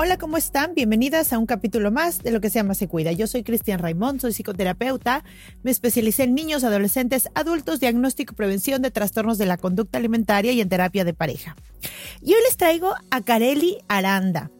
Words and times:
Hola, 0.00 0.16
¿cómo 0.16 0.36
están? 0.36 0.76
Bienvenidas 0.76 1.32
a 1.32 1.40
un 1.40 1.46
capítulo 1.46 1.90
más 1.90 2.22
de 2.22 2.30
lo 2.30 2.40
que 2.40 2.50
se 2.50 2.60
llama 2.60 2.76
Se 2.76 2.86
Cuida. 2.86 3.10
Yo 3.10 3.26
soy 3.26 3.42
Cristian 3.42 3.80
Raimond, 3.80 4.20
soy 4.20 4.32
psicoterapeuta, 4.32 5.24
me 5.64 5.72
especialicé 5.72 6.22
en 6.22 6.36
niños, 6.36 6.62
adolescentes, 6.62 7.28
adultos, 7.34 7.80
diagnóstico 7.80 8.32
y 8.32 8.36
prevención 8.36 8.80
de 8.80 8.92
trastornos 8.92 9.38
de 9.38 9.46
la 9.46 9.56
conducta 9.56 9.98
alimentaria 9.98 10.52
y 10.52 10.60
en 10.60 10.68
terapia 10.68 11.04
de 11.04 11.14
pareja. 11.14 11.56
Y 12.22 12.32
hoy 12.32 12.38
les 12.46 12.56
traigo 12.56 12.94
a 13.10 13.22
Kareli 13.22 13.78
Aranda. 13.88 14.52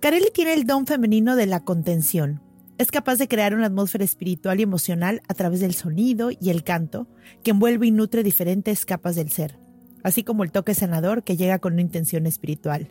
Kareli 0.00 0.32
tiene 0.34 0.52
el 0.52 0.66
don 0.66 0.84
femenino 0.84 1.36
de 1.36 1.46
la 1.46 1.60
contención. 1.60 2.42
Es 2.76 2.90
capaz 2.90 3.18
de 3.18 3.28
crear 3.28 3.54
una 3.54 3.66
atmósfera 3.66 4.02
espiritual 4.02 4.58
y 4.58 4.64
emocional 4.64 5.22
a 5.28 5.34
través 5.34 5.60
del 5.60 5.74
sonido 5.74 6.32
y 6.32 6.50
el 6.50 6.64
canto 6.64 7.06
que 7.44 7.52
envuelve 7.52 7.86
y 7.86 7.92
nutre 7.92 8.24
diferentes 8.24 8.84
capas 8.84 9.14
del 9.14 9.30
ser, 9.30 9.60
así 10.02 10.24
como 10.24 10.42
el 10.42 10.50
toque 10.50 10.74
sanador 10.74 11.22
que 11.22 11.36
llega 11.36 11.60
con 11.60 11.74
una 11.74 11.82
intención 11.82 12.26
espiritual. 12.26 12.90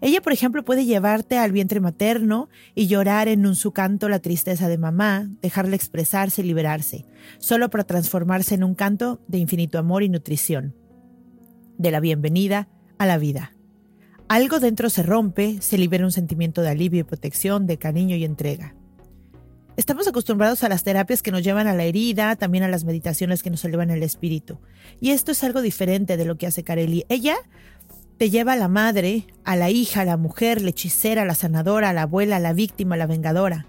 Ella, 0.00 0.20
por 0.20 0.32
ejemplo, 0.32 0.64
puede 0.64 0.84
llevarte 0.84 1.38
al 1.38 1.52
vientre 1.52 1.80
materno 1.80 2.48
y 2.74 2.86
llorar 2.86 3.28
en 3.28 3.46
un 3.46 3.56
su 3.56 3.72
canto 3.72 4.08
la 4.08 4.20
tristeza 4.20 4.68
de 4.68 4.78
mamá, 4.78 5.28
dejarle 5.42 5.76
expresarse 5.76 6.42
y 6.42 6.44
liberarse, 6.44 7.04
solo 7.38 7.68
para 7.70 7.84
transformarse 7.84 8.54
en 8.54 8.64
un 8.64 8.74
canto 8.74 9.20
de 9.26 9.38
infinito 9.38 9.78
amor 9.78 10.02
y 10.02 10.08
nutrición. 10.08 10.74
De 11.78 11.90
la 11.90 12.00
bienvenida 12.00 12.68
a 12.98 13.06
la 13.06 13.18
vida. 13.18 13.54
Algo 14.28 14.60
dentro 14.60 14.90
se 14.90 15.02
rompe, 15.02 15.56
se 15.60 15.78
libera 15.78 16.04
un 16.04 16.12
sentimiento 16.12 16.62
de 16.62 16.68
alivio 16.68 17.00
y 17.00 17.04
protección, 17.04 17.66
de 17.66 17.78
cariño 17.78 18.14
y 18.14 18.24
entrega. 18.24 18.74
Estamos 19.78 20.08
acostumbrados 20.08 20.64
a 20.64 20.68
las 20.68 20.82
terapias 20.82 21.22
que 21.22 21.30
nos 21.30 21.44
llevan 21.44 21.68
a 21.68 21.72
la 21.72 21.84
herida, 21.84 22.34
también 22.34 22.64
a 22.64 22.68
las 22.68 22.84
meditaciones 22.84 23.44
que 23.44 23.50
nos 23.50 23.64
elevan 23.64 23.90
el 23.90 24.02
espíritu. 24.02 24.58
Y 25.00 25.10
esto 25.10 25.30
es 25.30 25.44
algo 25.44 25.62
diferente 25.62 26.16
de 26.16 26.24
lo 26.24 26.36
que 26.36 26.48
hace 26.48 26.64
Kareli. 26.64 27.04
Ella 27.08 27.36
te 28.18 28.30
lleva 28.30 28.54
a 28.54 28.56
la 28.56 28.66
madre, 28.66 29.28
a 29.44 29.54
la 29.54 29.70
hija, 29.70 30.00
a 30.00 30.04
la 30.04 30.16
mujer, 30.16 30.60
la 30.60 30.70
hechicera, 30.70 31.24
la 31.24 31.36
sanadora, 31.36 31.90
a 31.90 31.92
la 31.92 32.02
abuela, 32.02 32.40
la 32.40 32.52
víctima, 32.52 32.96
la 32.96 33.06
vengadora. 33.06 33.66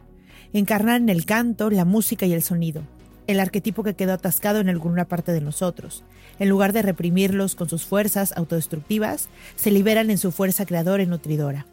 Encarnar 0.53 0.99
en 0.99 1.09
el 1.09 1.25
canto, 1.25 1.69
la 1.69 1.85
música 1.85 2.25
y 2.25 2.33
el 2.33 2.41
sonido, 2.41 2.81
el 3.27 3.39
arquetipo 3.39 3.83
que 3.83 3.93
quedó 3.93 4.13
atascado 4.13 4.59
en 4.59 4.67
alguna 4.67 5.05
parte 5.05 5.33
de 5.33 5.41
nosotros. 5.41 6.03
En 6.39 6.49
lugar 6.49 6.73
de 6.73 6.81
reprimirlos 6.81 7.53
con 7.53 7.69
sus 7.69 7.85
fuerzas 7.85 8.33
autodestructivas, 8.35 9.29
se 9.55 9.69
liberan 9.69 10.09
en 10.09 10.17
su 10.17 10.31
fuerza 10.31 10.65
creadora 10.65 11.03
y 11.03 11.05
nutridora. 11.05 11.67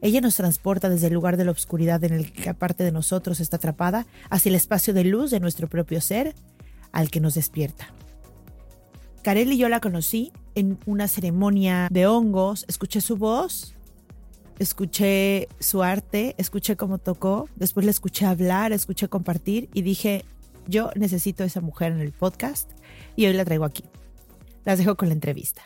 Ella 0.00 0.22
nos 0.22 0.36
transporta 0.36 0.88
desde 0.88 1.08
el 1.08 1.14
lugar 1.14 1.36
de 1.36 1.44
la 1.44 1.50
oscuridad 1.50 2.02
en 2.04 2.14
el 2.14 2.32
que 2.32 2.54
parte 2.54 2.82
de 2.82 2.92
nosotros 2.92 3.40
está 3.40 3.56
atrapada 3.56 4.06
hacia 4.30 4.48
el 4.48 4.54
espacio 4.54 4.94
de 4.94 5.04
luz 5.04 5.30
de 5.30 5.40
nuestro 5.40 5.68
propio 5.68 6.00
ser 6.00 6.34
al 6.92 7.10
que 7.10 7.20
nos 7.20 7.34
despierta. 7.34 7.88
Karel 9.22 9.52
y 9.52 9.58
yo 9.58 9.68
la 9.68 9.80
conocí 9.80 10.32
en 10.56 10.78
una 10.86 11.06
ceremonia 11.06 11.86
de 11.90 12.06
hongos, 12.06 12.64
escuché 12.66 13.00
su 13.00 13.16
voz, 13.16 13.76
escuché 14.58 15.48
su 15.60 15.82
arte, 15.82 16.34
escuché 16.38 16.76
cómo 16.76 16.98
tocó, 16.98 17.48
después 17.56 17.84
la 17.84 17.90
escuché 17.90 18.24
hablar, 18.24 18.72
escuché 18.72 19.06
compartir 19.08 19.68
y 19.74 19.82
dije, 19.82 20.24
yo 20.66 20.90
necesito 20.96 21.42
a 21.42 21.46
esa 21.46 21.60
mujer 21.60 21.92
en 21.92 22.00
el 22.00 22.12
podcast 22.12 22.72
y 23.14 23.26
hoy 23.26 23.34
la 23.34 23.44
traigo 23.44 23.66
aquí. 23.66 23.84
Las 24.64 24.78
dejo 24.78 24.96
con 24.96 25.08
la 25.08 25.14
entrevista. 25.14 25.62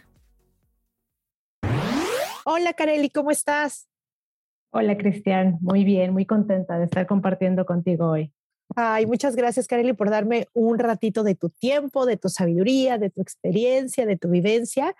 Hola 2.44 2.72
Kareli, 2.72 3.10
¿cómo 3.10 3.30
estás? 3.30 3.88
Hola 4.72 4.96
Cristian, 4.96 5.58
muy 5.60 5.84
bien, 5.84 6.12
muy 6.12 6.26
contenta 6.26 6.78
de 6.78 6.86
estar 6.86 7.06
compartiendo 7.06 7.64
contigo 7.64 8.10
hoy. 8.10 8.32
Ay, 8.76 9.06
muchas 9.06 9.34
gracias, 9.34 9.66
Kareli, 9.66 9.92
por 9.94 10.10
darme 10.10 10.46
un 10.52 10.78
ratito 10.78 11.24
de 11.24 11.34
tu 11.34 11.50
tiempo, 11.50 12.06
de 12.06 12.16
tu 12.16 12.28
sabiduría, 12.28 12.98
de 12.98 13.10
tu 13.10 13.20
experiencia, 13.20 14.06
de 14.06 14.16
tu 14.16 14.28
vivencia, 14.28 14.94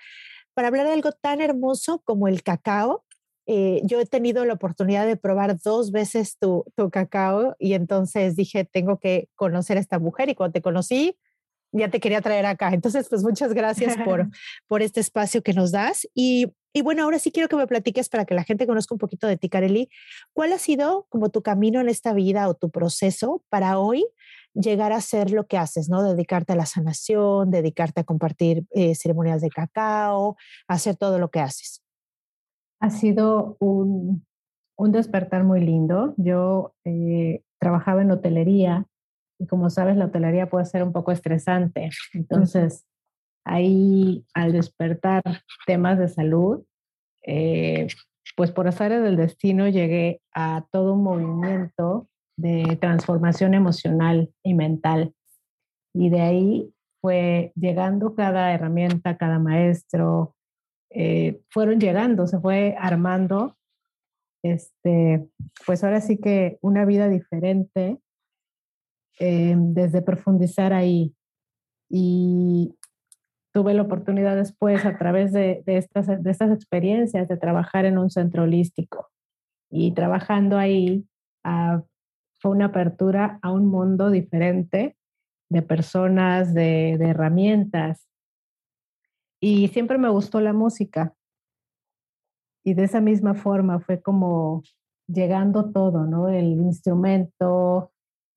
para 0.55 0.69
hablar 0.69 0.87
de 0.87 0.95
algo 0.95 1.13
tan 1.13 1.41
hermoso 1.41 2.01
como 2.05 2.27
el 2.29 2.43
cacao. 2.43 3.05
Eh, 3.47 3.81
yo 3.85 4.01
he 4.01 4.07
tenido 4.07 4.45
la 4.45 4.55
oportunidad 4.55 5.07
de 5.07 5.17
probar 5.17 5.59
dos 5.61 5.93
veces 5.93 6.37
tu, 6.39 6.65
tu 6.77 6.91
cacao 6.91 7.57
y 7.59 7.75
entonces 7.75 8.37
dije, 8.37 8.65
tengo 8.65 8.99
que 8.99 9.29
conocer 9.37 9.77
a 9.77 9.81
esta 9.81 9.99
mujer 9.99 10.29
y 10.29 10.35
cuando 10.35 10.53
te 10.53 10.63
conocí, 10.63 11.17
ya 11.73 11.89
te 11.89 12.01
quería 12.01 12.21
traer 12.21 12.47
acá. 12.47 12.71
Entonces, 12.73 13.09
pues 13.09 13.23
muchas 13.23 13.55
gracias 13.55 13.97
por, 13.99 14.29
por 14.69 14.83
este 14.83 15.01
espacio 15.01 15.43
que 15.43 15.53
nos 15.53 15.73
das. 15.73 16.07
Y 16.15 16.53
y 16.73 16.83
bueno, 16.83 17.03
ahora 17.03 17.19
sí 17.19 17.33
quiero 17.33 17.49
que 17.49 17.57
me 17.57 17.67
platiques 17.67 18.09
para 18.09 18.25
que 18.25 18.35
la 18.35 18.45
gente 18.45 18.67
conozca 18.67 18.95
un 18.95 19.01
poquito 19.01 19.27
de 19.27 19.37
ti, 19.37 19.49
Kareli. 19.49 19.89
¿Cuál 20.33 20.53
ha 20.53 20.59
sido 20.59 21.07
como 21.09 21.29
tu 21.31 21.43
camino 21.43 21.81
en 21.81 21.89
esta 21.89 22.13
vida 22.13 22.49
o 22.49 22.55
tu 22.55 22.71
proceso 22.71 23.43
para 23.49 23.79
hoy 23.79 24.07
llegar 24.55 24.93
a 24.93 25.01
ser 25.01 25.33
lo 25.33 25.47
que 25.47 25.59
haces, 25.59 25.89
¿no? 25.89 26.03
Dedicarte 26.03 26.53
a 26.53 26.57
la 26.57 26.67
sanación, 26.67 27.51
dedicarte 27.51 28.01
a 28.03 28.05
compartir 28.05 28.67
eh, 28.71 28.95
ceremonias 28.95 29.41
de 29.41 29.51
cacao, 29.51 30.37
hacer 30.69 30.97
todo 30.97 31.19
lo 31.19 31.31
que 31.31 31.41
haces. 31.41 31.83
Ha 32.81 32.91
sido 32.91 33.57
un, 33.59 34.25
un 34.77 34.93
despertar 34.93 35.43
muy 35.43 35.61
lindo. 35.61 36.15
Yo 36.19 36.75
eh, 36.85 37.43
trabajaba 37.59 38.03
en 38.03 38.13
hotelería 38.13 38.87
y 39.41 39.47
como 39.47 39.71
sabes, 39.71 39.97
la 39.97 40.05
hotelería 40.05 40.51
puede 40.51 40.67
ser 40.67 40.83
un 40.83 40.93
poco 40.93 41.13
estresante. 41.13 41.89
Entonces, 42.13 42.87
ahí 43.45 44.27
al 44.35 44.53
despertar 44.53 45.23
temas 45.67 45.99
de 45.99 46.09
salud, 46.09 46.63
eh, 47.27 47.89
pues 48.37 48.53
por 48.53 48.69
azar 48.69 48.91
del 48.91 49.17
destino 49.17 49.67
llegué 49.67 50.21
a 50.35 50.67
todo 50.71 50.93
un 50.93 51.03
movimiento 51.03 52.07
de 52.37 52.77
transformación 52.81 53.55
emocional 53.55 54.31
y 54.43 54.53
mental. 54.53 55.15
Y 55.95 56.11
de 56.11 56.21
ahí 56.21 56.75
fue 57.01 57.53
llegando 57.57 58.15
cada 58.15 58.53
herramienta, 58.53 59.17
cada 59.17 59.39
maestro, 59.39 60.37
eh, 60.91 61.41
fueron 61.49 61.81
llegando, 61.81 62.27
se 62.27 62.39
fue 62.39 62.77
armando, 62.79 63.57
este, 64.43 65.27
pues 65.65 65.83
ahora 65.83 66.03
sí 66.03 66.19
que 66.19 66.59
una 66.61 66.85
vida 66.85 67.09
diferente 67.09 67.99
eh, 69.21 69.55
desde 69.55 70.01
profundizar 70.01 70.73
ahí. 70.73 71.15
Y 71.91 72.75
tuve 73.53 73.75
la 73.75 73.83
oportunidad 73.83 74.35
después, 74.35 74.87
a 74.87 74.97
través 74.97 75.33
de, 75.33 75.63
estas, 75.67 76.07
de 76.07 76.31
estas 76.31 76.51
experiencias, 76.51 77.29
de 77.29 77.37
trabajar 77.37 77.85
en 77.85 77.99
un 77.99 78.09
centro 78.09 78.45
holístico. 78.45 79.11
Y 79.71 79.93
trabajando 79.93 80.57
ahí 80.57 81.07
ah, 81.45 81.83
fue 82.41 82.53
una 82.53 82.67
apertura 82.67 83.39
a 83.43 83.53
un 83.53 83.67
mundo 83.67 84.11
diferente 84.11 84.97
de 85.51 85.63
personas, 85.63 86.55
de, 86.55 86.97
de 86.99 87.09
herramientas. 87.09 88.09
Y 89.39 89.69
siempre 89.69 89.99
me 89.99 90.09
gustó 90.09 90.41
la 90.41 90.55
música. 90.55 91.15
Y 92.65 92.73
de 92.73 92.85
esa 92.85 93.03
misma 93.03 93.35
forma 93.35 93.81
fue 93.81 94.01
como 94.01 94.63
llegando 95.07 95.73
todo, 95.73 96.07
¿no? 96.07 96.31
El 96.31 96.53
instrumento, 96.61 97.93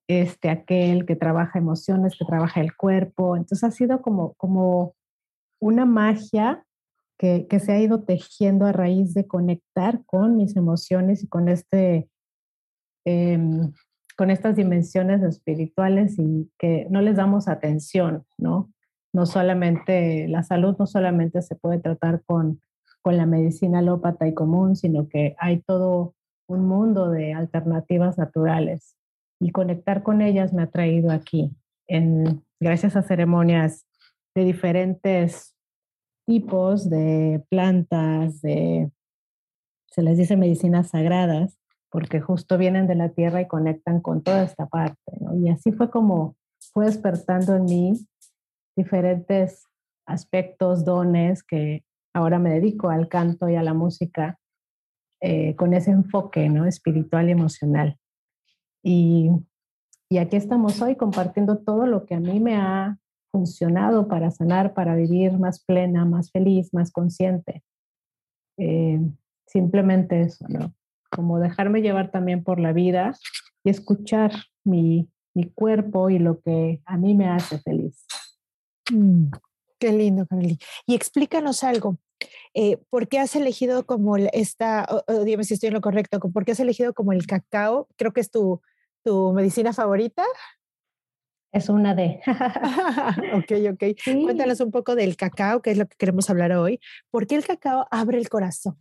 este, 0.07 0.49
aquel 0.49 1.05
que 1.05 1.15
trabaja 1.15 1.59
emociones, 1.59 2.15
que 2.17 2.25
trabaja 2.25 2.61
el 2.61 2.75
cuerpo. 2.75 3.35
Entonces 3.35 3.63
ha 3.63 3.71
sido 3.71 4.01
como, 4.01 4.33
como 4.33 4.95
una 5.59 5.85
magia 5.85 6.65
que, 7.17 7.47
que, 7.47 7.59
se 7.59 7.71
ha 7.71 7.79
ido 7.79 8.03
tejiendo 8.03 8.65
a 8.65 8.71
raíz 8.71 9.13
de 9.13 9.27
conectar 9.27 10.03
con 10.05 10.35
mis 10.35 10.55
emociones 10.55 11.23
y 11.23 11.27
con, 11.27 11.47
este, 11.47 12.09
eh, 13.05 13.39
con 14.17 14.29
estas 14.29 14.55
dimensiones 14.55 15.21
espirituales 15.21 16.15
y 16.17 16.51
que 16.57 16.87
no 16.89 17.01
les 17.01 17.15
damos 17.15 17.47
atención, 17.47 18.25
¿no? 18.37 18.71
No 19.13 19.25
solamente, 19.25 20.27
la 20.27 20.43
salud 20.43 20.75
no 20.79 20.87
solamente 20.87 21.41
se 21.43 21.55
puede 21.55 21.79
tratar 21.79 22.23
con, 22.25 22.61
con 23.03 23.15
la 23.15 23.27
medicina 23.27 23.79
alópata 23.79 24.27
y 24.27 24.33
común, 24.33 24.75
sino 24.75 25.07
que 25.07 25.35
hay 25.37 25.61
todo 25.61 26.15
un 26.47 26.65
mundo 26.65 27.09
de 27.09 27.33
alternativas 27.33 28.17
naturales 28.17 28.97
y 29.43 29.51
conectar 29.51 30.03
con 30.03 30.21
ellas 30.21 30.53
me 30.53 30.63
ha 30.63 30.71
traído 30.71 31.11
aquí, 31.11 31.51
en, 31.87 32.43
gracias 32.61 32.95
a 32.95 33.03
ceremonias 33.03 33.85
de 34.33 34.45
diferentes 34.45 35.53
tipos 36.25 36.89
de 36.89 37.43
plantas, 37.49 38.41
de, 38.41 38.89
se 39.87 40.01
les 40.01 40.17
dice 40.17 40.37
medicinas 40.37 40.91
sagradas, 40.91 41.59
porque 41.91 42.21
justo 42.21 42.57
vienen 42.57 42.87
de 42.87 42.95
la 42.95 43.09
tierra 43.09 43.41
y 43.41 43.47
conectan 43.47 43.99
con 43.99 44.23
toda 44.23 44.43
esta 44.43 44.65
parte. 44.67 45.11
Y 45.35 45.49
así 45.49 45.73
fue 45.73 45.91
como 45.91 46.37
fue 46.73 46.85
despertando 46.85 47.57
en 47.57 47.65
mí 47.65 48.07
diferentes 48.77 49.65
aspectos, 50.07 50.85
dones 50.85 51.43
que 51.43 51.83
ahora 52.13 52.39
me 52.39 52.49
dedico 52.49 52.89
al 52.89 53.09
canto 53.09 53.49
y 53.49 53.55
a 53.55 53.63
la 53.63 53.73
música 53.73 54.39
eh, 55.21 55.55
con 55.55 55.73
ese 55.73 55.91
enfoque 55.91 56.49
¿no? 56.49 56.65
espiritual 56.65 57.27
y 57.27 57.33
emocional. 57.33 57.99
Y, 58.83 59.31
y 60.09 60.17
aquí 60.17 60.35
estamos 60.35 60.81
hoy 60.81 60.95
compartiendo 60.95 61.57
todo 61.57 61.87
lo 61.87 62.05
que 62.05 62.15
a 62.15 62.19
mí 62.19 62.39
me 62.39 62.55
ha 62.55 62.99
funcionado 63.31 64.07
para 64.07 64.29
sanar, 64.29 64.73
para 64.75 64.95
vivir 64.95 65.39
más 65.39 65.63
plena, 65.63 66.05
más 66.05 66.31
feliz, 66.31 66.71
más 66.73 66.91
consciente. 66.91 67.63
Eh, 68.57 68.99
simplemente 69.47 70.21
eso, 70.21 70.45
¿no? 70.47 70.73
Como 71.09 71.39
dejarme 71.39 71.81
llevar 71.81 72.11
también 72.11 72.43
por 72.43 72.59
la 72.59 72.73
vida 72.73 73.15
y 73.63 73.71
escuchar 73.71 74.31
mi, 74.63 75.09
mi 75.33 75.49
cuerpo 75.49 76.09
y 76.09 76.19
lo 76.19 76.39
que 76.41 76.81
a 76.85 76.97
mí 76.97 77.15
me 77.15 77.27
hace 77.27 77.57
feliz. 77.59 78.05
Mm, 78.91 79.31
qué 79.79 79.91
lindo, 79.91 80.27
Carly. 80.27 80.59
Y 80.85 80.95
explícanos 80.95 81.63
algo. 81.63 81.97
Eh, 82.53 82.77
¿Por 82.89 83.07
qué 83.07 83.19
has 83.19 83.35
elegido 83.35 83.85
como 83.85 84.15
esta, 84.17 84.87
dime 85.25 85.43
si 85.43 85.55
estoy 85.55 85.67
en 85.67 85.73
lo 85.73 85.81
correcto, 85.81 86.19
¿por 86.19 86.45
qué 86.45 86.51
has 86.51 86.59
elegido 86.59 86.93
como 86.93 87.11
el 87.11 87.25
cacao? 87.25 87.87
Creo 87.97 88.13
que 88.13 88.21
es 88.21 88.29
tu, 88.29 88.61
tu 89.03 89.33
medicina 89.33 89.73
favorita. 89.73 90.23
Es 91.51 91.69
una 91.69 91.93
de. 91.93 92.21
ok, 93.35 93.73
ok. 93.73 93.83
Cuéntanos 94.25 94.59
un 94.59 94.71
poco 94.71 94.95
del 94.95 95.15
cacao, 95.15 95.61
que 95.61 95.71
es 95.71 95.77
lo 95.77 95.87
que 95.87 95.95
queremos 95.97 96.29
hablar 96.29 96.51
hoy. 96.53 96.79
¿Por 97.11 97.27
qué 97.27 97.35
el 97.35 97.45
cacao 97.45 97.87
abre 97.91 98.17
el 98.17 98.29
corazón? 98.29 98.77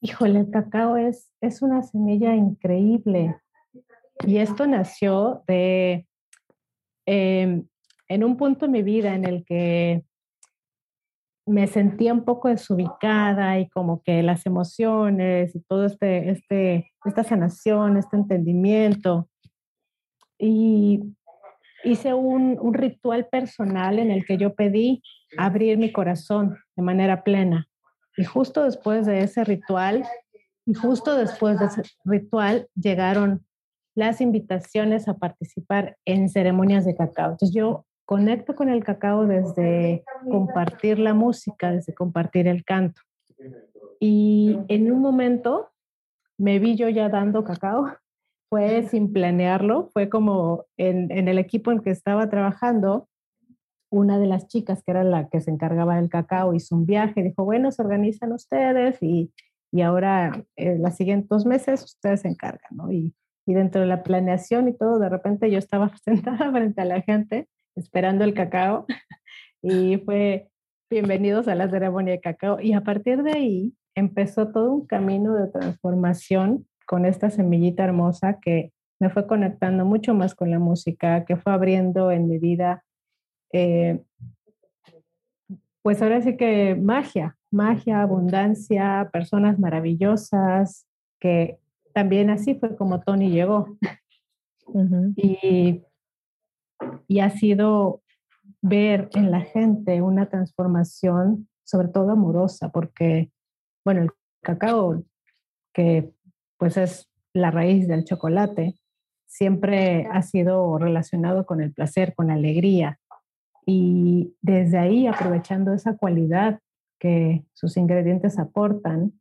Híjole, 0.00 0.40
el 0.40 0.50
cacao 0.50 0.98
es, 0.98 1.30
es 1.40 1.62
una 1.62 1.82
semilla 1.82 2.34
increíble. 2.34 3.40
Y 4.26 4.36
esto 4.36 4.66
nació 4.66 5.42
de, 5.46 6.06
em, 7.06 7.66
en 8.08 8.24
un 8.24 8.36
punto 8.36 8.66
en 8.66 8.72
mi 8.72 8.82
vida 8.82 9.14
en 9.14 9.24
el 9.24 9.44
que 9.44 10.04
me 11.46 11.66
sentía 11.66 12.12
un 12.12 12.24
poco 12.24 12.48
desubicada 12.48 13.58
y 13.58 13.68
como 13.68 14.02
que 14.02 14.22
las 14.22 14.46
emociones 14.46 15.54
y 15.54 15.60
todo 15.60 15.84
este, 15.84 16.30
este, 16.30 16.92
esta 17.04 17.24
sanación, 17.24 17.96
este 17.96 18.16
entendimiento. 18.16 19.28
Y 20.38 21.00
hice 21.84 22.14
un, 22.14 22.58
un 22.60 22.74
ritual 22.74 23.26
personal 23.26 23.98
en 23.98 24.10
el 24.10 24.24
que 24.24 24.38
yo 24.38 24.54
pedí 24.54 25.02
abrir 25.36 25.76
mi 25.76 25.92
corazón 25.92 26.56
de 26.76 26.82
manera 26.82 27.22
plena. 27.24 27.68
Y 28.16 28.24
justo 28.24 28.64
después 28.64 29.06
de 29.06 29.20
ese 29.20 29.44
ritual, 29.44 30.04
y 30.66 30.74
justo 30.74 31.16
después 31.16 31.58
de 31.58 31.66
ese 31.66 31.82
ritual, 32.04 32.68
llegaron 32.74 33.44
las 33.94 34.20
invitaciones 34.20 35.08
a 35.08 35.18
participar 35.18 35.96
en 36.04 36.28
ceremonias 36.28 36.84
de 36.84 36.96
cacao. 36.96 37.32
Entonces 37.32 37.54
yo 37.54 37.84
conecto 38.04 38.54
con 38.54 38.68
el 38.68 38.84
cacao 38.84 39.26
desde 39.26 40.04
compartir 40.30 40.98
la 40.98 41.14
música, 41.14 41.72
desde 41.72 41.94
compartir 41.94 42.46
el 42.46 42.64
canto. 42.64 43.00
Y 44.00 44.58
en 44.68 44.92
un 44.92 45.00
momento 45.00 45.70
me 46.38 46.58
vi 46.58 46.76
yo 46.76 46.88
ya 46.88 47.08
dando 47.08 47.44
cacao, 47.44 47.86
fue 48.50 48.84
sin 48.84 49.12
planearlo, 49.12 49.90
fue 49.92 50.08
como 50.08 50.66
en, 50.76 51.10
en 51.10 51.28
el 51.28 51.38
equipo 51.38 51.72
en 51.72 51.80
que 51.80 51.90
estaba 51.90 52.28
trabajando, 52.28 53.08
una 53.90 54.18
de 54.18 54.26
las 54.26 54.48
chicas 54.48 54.82
que 54.82 54.90
era 54.90 55.04
la 55.04 55.28
que 55.28 55.40
se 55.40 55.50
encargaba 55.50 55.96
del 55.96 56.08
cacao 56.08 56.54
hizo 56.54 56.74
un 56.74 56.84
viaje, 56.84 57.22
dijo, 57.22 57.44
bueno, 57.44 57.70
se 57.70 57.80
organizan 57.80 58.32
ustedes 58.32 59.00
y, 59.00 59.32
y 59.72 59.82
ahora 59.82 60.44
en 60.56 60.76
eh, 60.76 60.78
los 60.78 60.94
siguientes 60.94 61.46
meses 61.46 61.84
ustedes 61.84 62.22
se 62.22 62.28
encargan. 62.28 62.90
Y, 62.90 63.14
y 63.46 63.54
dentro 63.54 63.80
de 63.80 63.86
la 63.86 64.02
planeación 64.02 64.68
y 64.68 64.76
todo, 64.76 64.98
de 64.98 65.08
repente 65.08 65.50
yo 65.50 65.58
estaba 65.58 65.92
sentada 66.04 66.50
frente 66.50 66.80
a 66.80 66.84
la 66.84 67.02
gente 67.02 67.48
esperando 67.76 68.24
el 68.24 68.34
cacao 68.34 68.86
y 69.62 69.98
fue 69.98 70.48
bienvenidos 70.90 71.48
a 71.48 71.54
la 71.54 71.68
ceremonia 71.68 72.12
de 72.12 72.20
cacao. 72.20 72.60
Y 72.60 72.72
a 72.72 72.82
partir 72.82 73.22
de 73.22 73.32
ahí 73.32 73.74
empezó 73.94 74.48
todo 74.48 74.72
un 74.72 74.86
camino 74.86 75.34
de 75.34 75.48
transformación 75.48 76.66
con 76.86 77.06
esta 77.06 77.30
semillita 77.30 77.84
hermosa 77.84 78.38
que 78.40 78.72
me 79.00 79.10
fue 79.10 79.26
conectando 79.26 79.84
mucho 79.84 80.14
más 80.14 80.34
con 80.34 80.50
la 80.50 80.58
música, 80.58 81.24
que 81.24 81.36
fue 81.36 81.52
abriendo 81.52 82.10
en 82.10 82.28
mi 82.28 82.38
vida, 82.38 82.84
eh, 83.52 84.02
pues 85.82 86.00
ahora 86.00 86.22
sí 86.22 86.36
que 86.36 86.74
magia, 86.74 87.36
magia, 87.50 88.02
abundancia, 88.02 89.10
personas 89.12 89.58
maravillosas, 89.58 90.86
que 91.20 91.58
también 91.92 92.30
así 92.30 92.54
fue 92.54 92.76
como 92.76 93.00
Tony 93.02 93.30
llegó. 93.30 93.76
Y 95.16 95.82
y 97.08 97.20
ha 97.20 97.30
sido 97.30 98.02
ver 98.62 99.08
en 99.14 99.30
la 99.30 99.40
gente 99.40 100.02
una 100.02 100.28
transformación, 100.28 101.48
sobre 101.64 101.88
todo 101.88 102.10
amorosa, 102.10 102.70
porque, 102.70 103.30
bueno, 103.84 104.02
el 104.02 104.10
cacao, 104.42 105.02
que 105.72 106.12
pues 106.58 106.76
es 106.76 107.10
la 107.32 107.50
raíz 107.50 107.88
del 107.88 108.04
chocolate, 108.04 108.74
siempre 109.26 110.06
ha 110.12 110.22
sido 110.22 110.78
relacionado 110.78 111.44
con 111.44 111.60
el 111.60 111.72
placer, 111.72 112.14
con 112.14 112.28
la 112.28 112.34
alegría. 112.34 113.00
Y 113.66 114.36
desde 114.40 114.78
ahí, 114.78 115.06
aprovechando 115.06 115.72
esa 115.72 115.96
cualidad 115.96 116.60
que 117.00 117.44
sus 117.52 117.76
ingredientes 117.76 118.38
aportan, 118.38 119.20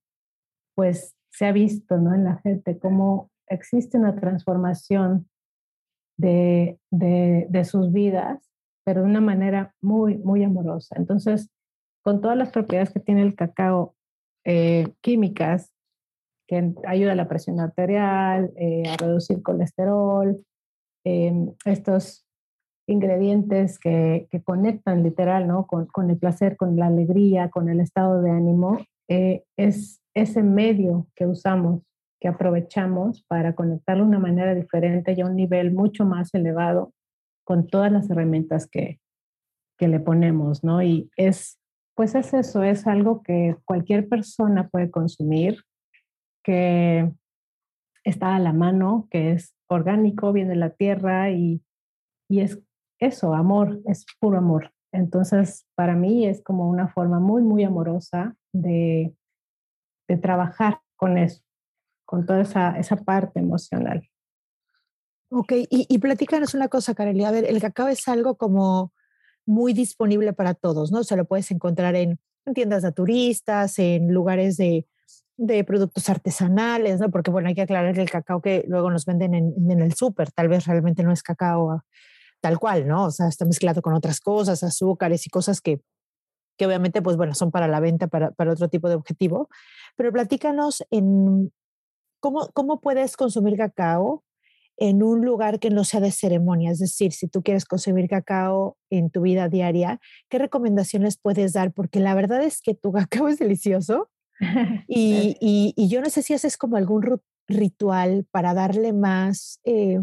pues 0.76 1.16
se 1.32 1.46
ha 1.48 1.52
visto 1.52 1.98
¿no? 1.98 2.14
en 2.14 2.24
la 2.24 2.38
gente 2.38 2.78
cómo 2.78 3.32
existe 3.48 3.98
una 3.98 4.16
transformación 4.16 5.28
de, 6.18 6.78
de, 6.92 7.66
sus 7.66 7.92
vidas, 7.92 8.50
pero 8.86 9.02
de 9.02 9.08
una 9.08 9.22
manera 9.22 9.74
muy, 9.82 10.18
muy 10.18 10.44
amorosa. 10.44 10.96
Entonces, 10.98 11.50
con 12.04 12.22
todas 12.22 12.38
las 12.38 12.52
propiedades 12.52 12.92
que 12.92 13.00
tiene 13.00 13.22
el 13.22 13.36
cacao, 13.36 13.96
eh, 14.46 14.88
químicas, 15.02 15.74
que 16.48 16.74
ayuda 16.86 17.14
a 17.14 17.16
la 17.16 17.28
presión 17.28 17.60
arterial, 17.60 18.52
eh, 18.58 18.84
a 18.90 18.98
reducir 18.98 19.42
colesterol, 19.42 20.44
em, 21.06 21.54
estos 21.66 22.26
ingredientes 22.88 23.80
que, 23.80 24.28
que, 24.30 24.42
conectan 24.44 25.04
literal, 25.04 25.48
¿no? 25.48 25.66
Con, 25.68 26.10
el 26.10 26.18
placer, 26.18 26.58
con 26.58 26.76
la 26.76 26.88
alegría, 26.88 27.50
con 27.50 27.70
el 27.70 27.80
estado 27.80 28.22
de 28.22 28.32
ánimo, 28.32 28.78
eh, 29.10 29.44
es 29.58 30.02
ese 30.14 30.44
medio 30.44 31.08
que 31.16 31.26
usamos 31.26 31.82
que 32.24 32.30
aprovechamos 32.30 33.22
para 33.24 33.54
conectar 33.54 33.98
de 33.98 34.04
una 34.04 34.18
manera 34.18 34.56
diferente 34.56 35.12
y 35.12 35.20
a 35.20 35.26
un 35.26 35.36
nivel 35.36 35.74
mucho 35.74 36.06
más 36.06 36.34
elevado 36.34 36.94
con 37.44 37.68
todas 37.68 37.92
las 37.92 38.10
herramientas 38.10 38.66
que, 38.66 39.02
que 39.78 39.90
le 39.90 40.00
ponemos, 40.00 40.64
¿no? 40.64 40.82
Y 40.82 41.12
es, 41.18 41.60
pues 41.98 42.16
es 42.16 42.34
eso, 42.34 42.64
es 42.64 42.88
algo 42.88 43.24
que 43.24 43.58
cualquier 43.66 44.08
persona 44.08 44.70
puede 44.70 44.90
consumir, 44.90 45.64
que 46.46 47.12
está 48.06 48.38
a 48.38 48.40
la 48.40 48.54
mano, 48.54 49.10
que 49.12 49.34
es 49.34 49.54
orgánico, 49.68 50.32
viene 50.32 50.52
de 50.52 50.56
la 50.56 50.70
tierra 50.70 51.30
y, 51.30 51.62
y 52.30 52.40
es 52.40 52.58
eso, 53.00 53.34
amor, 53.34 53.82
es 53.86 54.06
puro 54.22 54.38
amor. 54.38 54.72
Entonces, 54.94 55.68
para 55.76 55.96
mí 55.96 56.26
es 56.26 56.42
como 56.42 56.70
una 56.70 56.88
forma 56.88 57.20
muy, 57.20 57.42
muy 57.42 57.66
amorosa 57.66 58.38
de, 58.54 59.14
de 60.08 60.16
trabajar 60.16 60.80
con 60.96 61.18
eso 61.18 61.44
con 62.14 62.28
toda 62.28 62.42
esa, 62.42 62.78
esa 62.78 62.96
parte 62.96 63.40
emocional. 63.40 64.08
Ok, 65.32 65.52
y, 65.54 65.88
y 65.90 65.98
platícanos 65.98 66.54
una 66.54 66.68
cosa, 66.68 66.94
Kareli. 66.94 67.24
A 67.24 67.32
ver, 67.32 67.46
el 67.46 67.60
cacao 67.60 67.88
es 67.88 68.08
algo 68.08 68.38
como 68.38 68.94
muy 69.48 69.74
disponible 69.74 70.32
para 70.32 70.54
todos, 70.54 70.92
¿no? 70.92 71.00
O 71.00 71.04
sea, 71.04 71.18
lo 71.18 71.26
puedes 71.26 71.50
encontrar 71.50 71.96
en, 71.96 72.20
tiendas 72.54 72.84
naturistas, 72.84 73.80
en 73.80 74.14
lugares 74.14 74.58
de, 74.58 74.86
de 75.38 75.64
productos 75.64 76.08
artesanales, 76.08 77.00
¿no? 77.00 77.10
Porque 77.10 77.32
bueno, 77.32 77.50
hay 77.50 77.56
que 77.56 77.64
aclarar 77.64 77.98
el 77.98 78.12
cacao 78.12 78.44
que 78.44 78.64
luego 78.68 78.92
nos 78.92 79.08
venden 79.08 79.34
en, 79.34 79.82
el 79.82 79.96
súper, 79.96 80.32
tal 80.32 80.50
vez 80.50 80.68
realmente 80.68 81.02
no 81.02 81.12
es 81.12 81.24
cacao 81.24 81.82
tal 82.42 82.60
cual, 82.60 82.88
¿no? 82.88 83.06
O 83.06 83.12
sea, 83.12 83.28
está 83.28 83.44
mezclado 83.46 83.82
con 83.82 83.96
otras 83.96 84.20
cosas, 84.20 84.62
azúcares 84.62 85.26
y 85.26 85.32
cosas 85.32 85.62
que, 85.62 85.82
que 86.60 86.68
obviamente, 86.68 87.02
pues 87.02 87.18
bueno, 87.18 87.34
son 87.34 87.50
para 87.50 87.68
la 87.68 87.80
venta, 87.80 88.06
para, 88.06 88.30
para 88.30 88.52
otro 88.52 88.68
tipo 88.68 88.88
de 88.88 88.94
objetivo. 88.94 89.50
Pero 89.96 90.12
platícanos 90.12 90.84
en 90.92 91.52
cómo, 92.24 92.50
cómo 92.54 92.80
puedes 92.80 93.18
consumir 93.18 93.58
cacao 93.58 94.24
en 94.78 95.04
un 95.04 95.26
lugar 95.26 95.60
que 95.60 95.70
no 95.70 95.84
sea 95.84 96.00
de 96.00 96.10
ceremonia. 96.10 96.72
Es 96.72 96.80
decir, 96.80 97.12
si 97.12 97.28
tú 97.28 97.44
quieres 97.44 97.66
consumir 97.66 98.08
cacao 98.08 98.78
en 98.90 99.10
tu 99.10 99.22
vida 99.22 99.50
diaria, 99.50 100.00
¿qué 100.30 100.40
recomendaciones 100.40 101.18
puedes 101.18 101.52
dar? 101.52 101.74
Porque 101.74 102.00
la 102.00 102.16
verdad 102.16 102.42
es 102.42 102.62
que 102.62 102.76
tu 102.76 102.94
cacao 102.94 103.28
es 103.28 103.40
delicioso 103.40 104.10
y, 104.88 105.36
y, 105.76 105.88
yo 105.90 106.02
no 106.02 106.10
sé 106.10 106.22
si 106.22 106.34
haces 106.34 106.58
como 106.58 106.78
algún 106.78 107.20
ritual 107.48 108.26
para 108.32 108.54
darle 108.54 108.94
más 108.94 109.60
eh, 109.66 110.00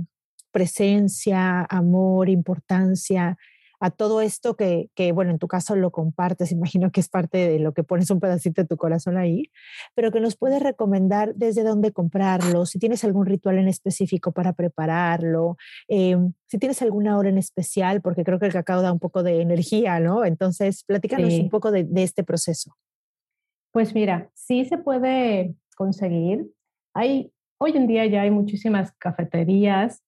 presencia, 0.52 1.66
amor, 1.70 2.28
importancia 2.28 3.38
a 3.80 3.90
todo 3.90 4.20
esto 4.20 4.54
que, 4.54 4.90
que, 4.94 5.10
bueno, 5.12 5.30
en 5.30 5.38
tu 5.38 5.48
caso 5.48 5.74
lo 5.74 5.90
compartes, 5.90 6.52
imagino 6.52 6.92
que 6.92 7.00
es 7.00 7.08
parte 7.08 7.38
de 7.38 7.58
lo 7.58 7.72
que 7.72 7.82
pones 7.82 8.10
un 8.10 8.20
pedacito 8.20 8.62
de 8.62 8.68
tu 8.68 8.76
corazón 8.76 9.16
ahí, 9.16 9.50
pero 9.94 10.12
que 10.12 10.20
nos 10.20 10.36
puedes 10.36 10.62
recomendar 10.62 11.34
desde 11.34 11.64
dónde 11.64 11.92
comprarlo, 11.92 12.66
si 12.66 12.78
tienes 12.78 13.02
algún 13.04 13.26
ritual 13.26 13.58
en 13.58 13.68
específico 13.68 14.32
para 14.32 14.52
prepararlo, 14.52 15.56
eh, 15.88 16.16
si 16.46 16.58
tienes 16.58 16.82
alguna 16.82 17.16
hora 17.16 17.30
en 17.30 17.38
especial, 17.38 18.02
porque 18.02 18.22
creo 18.22 18.38
que 18.38 18.46
el 18.46 18.52
cacao 18.52 18.82
da 18.82 18.92
un 18.92 18.98
poco 18.98 19.22
de 19.22 19.40
energía, 19.40 19.98
¿no? 19.98 20.24
Entonces, 20.24 20.84
platícanos 20.84 21.34
un 21.34 21.48
poco 21.48 21.70
de, 21.70 21.84
de 21.84 22.02
este 22.02 22.22
proceso. 22.22 22.76
Pues 23.72 23.94
mira, 23.94 24.30
sí 24.34 24.64
se 24.64 24.78
puede 24.78 25.54
conseguir. 25.76 26.50
Hay, 26.94 27.32
hoy 27.58 27.76
en 27.76 27.86
día 27.86 28.04
ya 28.06 28.22
hay 28.22 28.30
muchísimas 28.30 28.92
cafeterías 28.98 30.02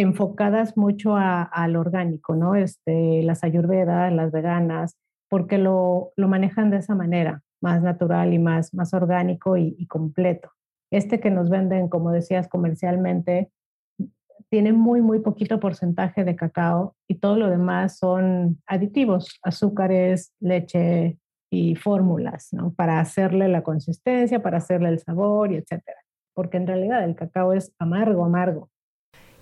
enfocadas 0.00 0.76
mucho 0.76 1.16
al 1.16 1.76
orgánico, 1.76 2.36
¿no? 2.36 2.54
Este, 2.54 3.22
las 3.22 3.44
ayurvedas, 3.44 4.12
las 4.12 4.32
veganas, 4.32 4.96
porque 5.28 5.58
lo, 5.58 6.12
lo, 6.16 6.28
manejan 6.28 6.70
de 6.70 6.78
esa 6.78 6.94
manera, 6.94 7.42
más 7.60 7.82
natural 7.82 8.32
y 8.32 8.38
más, 8.38 8.74
más 8.74 8.94
orgánico 8.94 9.56
y, 9.56 9.74
y, 9.78 9.86
completo. 9.86 10.50
Este 10.90 11.20
que 11.20 11.30
nos 11.30 11.50
venden, 11.50 11.88
como 11.88 12.12
decías, 12.12 12.48
comercialmente, 12.48 13.50
tiene 14.50 14.72
muy, 14.72 15.02
muy 15.02 15.20
poquito 15.20 15.58
porcentaje 15.58 16.24
de 16.24 16.36
cacao 16.36 16.94
y 17.08 17.16
todo 17.16 17.36
lo 17.36 17.50
demás 17.50 17.98
son 17.98 18.62
aditivos, 18.66 19.40
azúcares, 19.42 20.32
leche 20.40 21.18
y 21.50 21.74
fórmulas, 21.74 22.48
¿no? 22.52 22.72
Para 22.72 23.00
hacerle 23.00 23.48
la 23.48 23.62
consistencia, 23.62 24.42
para 24.42 24.58
hacerle 24.58 24.90
el 24.90 25.00
sabor 25.00 25.52
y 25.52 25.56
etcétera. 25.56 25.98
Porque 26.34 26.58
en 26.58 26.66
realidad 26.66 27.04
el 27.04 27.16
cacao 27.16 27.52
es 27.52 27.72
amargo, 27.78 28.24
amargo 28.24 28.70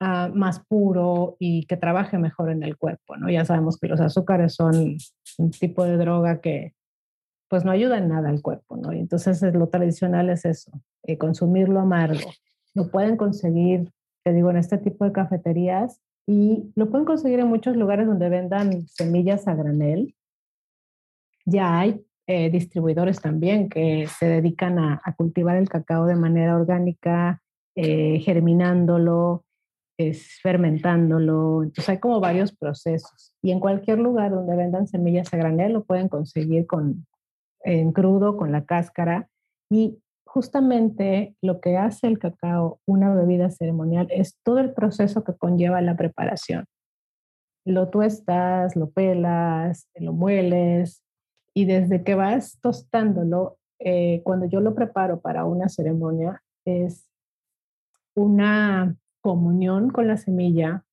uh, 0.00 0.34
más 0.34 0.60
puro 0.60 1.36
y 1.38 1.66
que 1.66 1.76
trabaje 1.76 2.18
mejor 2.18 2.50
en 2.50 2.62
el 2.62 2.76
cuerpo, 2.76 3.16
¿no? 3.16 3.30
Ya 3.30 3.44
sabemos 3.44 3.78
que 3.78 3.88
los 3.88 4.00
azúcares 4.00 4.54
son 4.54 4.96
un 5.38 5.50
tipo 5.50 5.84
de 5.84 5.96
droga 5.96 6.40
que 6.40 6.74
pues 7.48 7.64
no 7.64 7.70
ayuda 7.70 7.98
en 7.98 8.08
nada 8.08 8.30
al 8.30 8.42
cuerpo, 8.42 8.76
¿no? 8.76 8.92
Y 8.92 8.98
entonces 8.98 9.42
lo 9.54 9.68
tradicional 9.68 10.30
es 10.30 10.44
eso, 10.44 10.72
eh, 11.04 11.18
consumirlo 11.18 11.80
amargo. 11.80 12.30
Lo 12.74 12.90
pueden 12.90 13.16
conseguir, 13.16 13.92
te 14.24 14.32
digo, 14.32 14.50
en 14.50 14.56
este 14.56 14.78
tipo 14.78 15.04
de 15.04 15.12
cafeterías 15.12 16.00
y 16.26 16.72
lo 16.74 16.90
pueden 16.90 17.04
conseguir 17.04 17.38
en 17.40 17.48
muchos 17.48 17.76
lugares 17.76 18.06
donde 18.06 18.28
vendan 18.28 18.88
semillas 18.88 19.46
a 19.46 19.54
granel. 19.54 20.14
Ya 21.44 21.78
hay 21.78 22.04
eh, 22.26 22.50
distribuidores 22.50 23.20
también 23.20 23.68
que 23.68 24.06
se 24.06 24.26
dedican 24.26 24.78
a, 24.78 25.00
a, 25.04 25.14
cultivar 25.14 25.56
el 25.56 25.68
cacao 25.68 26.06
de 26.06 26.16
manera 26.16 26.56
orgánica, 26.56 27.42
eh, 27.76 28.20
germinándolo, 28.20 29.43
es 29.98 30.40
fermentándolo. 30.42 31.62
Entonces 31.62 31.88
hay 31.88 31.98
como 31.98 32.20
varios 32.20 32.54
procesos. 32.54 33.34
Y 33.42 33.50
en 33.50 33.60
cualquier 33.60 33.98
lugar 33.98 34.30
donde 34.32 34.56
vendan 34.56 34.86
semillas 34.86 35.32
a 35.32 35.36
granel 35.36 35.72
lo 35.72 35.84
pueden 35.84 36.08
conseguir 36.08 36.66
con, 36.66 37.06
en 37.60 37.92
crudo, 37.92 38.36
con 38.36 38.52
la 38.52 38.64
cáscara. 38.64 39.28
Y 39.70 39.98
justamente 40.24 41.36
lo 41.40 41.60
que 41.60 41.76
hace 41.76 42.06
el 42.06 42.18
cacao 42.18 42.80
una 42.86 43.14
bebida 43.14 43.50
ceremonial 43.50 44.08
es 44.10 44.36
todo 44.42 44.58
el 44.58 44.72
proceso 44.72 45.22
que 45.24 45.34
conlleva 45.34 45.80
la 45.80 45.96
preparación. 45.96 46.64
Lo 47.64 47.88
tuestas, 47.88 48.76
lo 48.76 48.90
pelas, 48.90 49.88
lo 49.94 50.12
mueles 50.12 51.02
y 51.54 51.66
desde 51.66 52.02
que 52.02 52.16
vas 52.16 52.58
tostándolo, 52.60 53.58
eh, 53.78 54.22
cuando 54.24 54.46
yo 54.46 54.60
lo 54.60 54.74
preparo 54.74 55.20
para 55.20 55.44
una 55.44 55.68
ceremonia, 55.68 56.42
es 56.64 57.08
una 58.16 58.96
comunión 59.24 59.88
con 59.88 60.06
la 60.06 60.18
semilla 60.18 60.84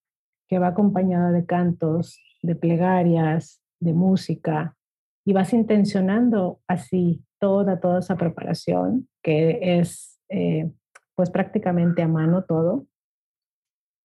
que 0.48 0.58
va 0.58 0.68
acompañada 0.68 1.32
de 1.32 1.46
cantos, 1.46 2.18
de 2.42 2.56
plegarias, 2.56 3.62
de 3.82 3.92
música, 3.92 4.78
y 5.26 5.34
vas 5.34 5.54
intencionando 5.54 6.62
así 6.66 7.26
toda, 7.40 7.82
toda 7.82 8.00
esa 8.00 8.16
preparación, 8.16 9.10
que 9.22 9.80
es 9.80 10.18
eh, 10.30 10.72
pues 11.14 11.30
prácticamente 11.30 12.02
a 12.04 12.08
mano 12.08 12.46
todo. 12.46 12.88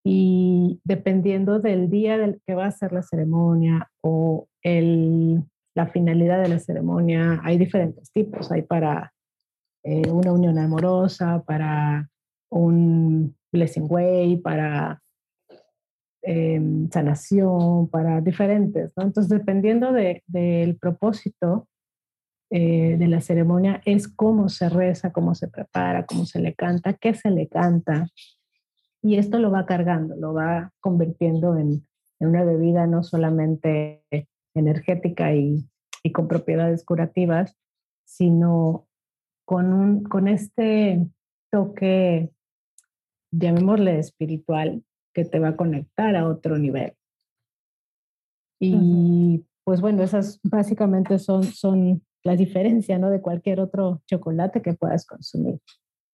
Y 0.05 0.81
dependiendo 0.83 1.61
del 1.61 1.89
día 1.89 2.19
del 2.19 2.41
que 2.45 2.55
va 2.57 2.67
a 2.67 2.73
ser 2.73 2.93
la 2.93 3.03
ceremonia 3.03 3.91
o 4.03 4.49
el, 4.63 5.45
la 5.75 5.87
finalidad 5.87 6.43
de 6.43 6.49
la 6.49 6.59
ceremonia, 6.59 7.41
hay 7.45 7.59
diferentes 7.59 8.11
tipos. 8.11 8.51
Hay 8.51 8.63
para 8.63 9.13
eh, 9.85 10.11
una 10.11 10.33
unión 10.33 10.59
amorosa, 10.59 11.45
para 11.47 12.09
un 12.51 13.37
blessing 13.57 13.87
way, 13.89 14.37
para 14.37 15.03
em, 16.23 16.89
sanación, 16.91 17.89
para 17.89 18.21
diferentes, 18.21 18.93
¿no? 18.97 19.05
Entonces, 19.05 19.29
dependiendo 19.29 19.93
del 19.93 20.23
de, 20.27 20.77
propósito 20.81 21.69
eh, 22.51 22.97
de 22.99 23.09
la 23.09 23.21
ceremonia, 23.21 23.81
es 23.85 24.09
cómo 24.09 24.49
se 24.49 24.69
reza, 24.69 25.13
cómo 25.13 25.35
se 25.35 25.49
prepara, 25.49 26.07
cómo 26.07 26.27
se 26.27 26.41
le 26.41 26.55
canta, 26.55 26.95
qué 26.95 27.15
se 27.15 27.31
le 27.31 27.49
canta. 27.49 28.09
Y 29.03 29.17
esto 29.17 29.39
lo 29.39 29.51
va 29.51 29.67
cargando, 29.67 30.17
lo 30.17 30.35
va 30.35 30.73
convirtiendo 30.81 31.57
en, 31.57 31.87
en 32.21 32.29
una 32.29 32.45
bebida 32.45 32.87
no 32.87 33.03
solamente 33.03 34.03
energética 34.55 35.35
y, 35.35 35.69
y 36.03 36.13
con 36.13 36.29
propiedades 36.29 36.85
curativas, 36.85 37.57
sino 38.05 38.87
con, 39.45 39.73
un, 39.73 40.05
con 40.05 40.29
este 40.29 41.07
toque 41.51 42.31
llamémosle 43.39 43.99
espiritual, 43.99 44.83
que 45.15 45.25
te 45.25 45.39
va 45.39 45.49
a 45.49 45.57
conectar 45.57 46.15
a 46.17 46.29
otro 46.29 46.59
nivel. 46.59 46.95
Y 48.61 49.45
pues 49.65 49.81
bueno, 49.81 50.03
esas 50.03 50.41
básicamente 50.43 51.19
son, 51.19 51.45
son 51.45 52.03
la 52.25 52.37
diferencia 52.37 52.99
¿no? 52.99 53.11
de 53.11 53.21
cualquier 53.21 53.61
otro 53.61 54.03
chocolate 54.07 54.63
que 54.63 54.75
puedas 54.75 55.07
consumir. 55.07 55.61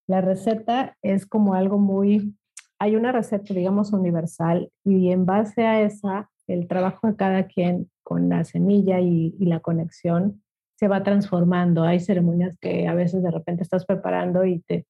La 0.09 0.21
receta 0.21 0.97
es 1.03 1.27
como 1.27 1.55
algo 1.55 1.79
muy 1.79 2.35
hay 2.83 2.97
una 2.97 3.13
receta, 3.13 3.55
digamos, 3.55 3.93
universal 3.93 4.69
y 4.83 5.13
en 5.13 5.25
base 5.25 5.65
a 5.65 5.83
esa, 5.83 6.29
el 6.49 6.67
trabajo 6.67 7.07
de 7.07 7.15
cada 7.15 7.47
quien 7.47 7.89
con 8.03 8.29
la 8.29 8.43
semilla 8.43 8.99
y, 8.99 9.37
y 9.39 9.47
la 9.47 9.61
conexión 9.61 10.43
se 10.75 10.89
va 10.89 11.05
transformando. 11.05 11.85
Hay 11.85 12.01
ceremonias 12.01 12.59
que 12.59 12.89
a 12.89 12.95
veces 12.95 13.23
de 13.23 13.31
repente 13.31 13.63
estás 13.63 13.87
preparando 13.87 14.45
y 14.45 14.59
te 14.63 14.85